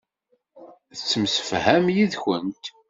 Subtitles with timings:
[0.97, 2.63] Tettemsefham yid-kent.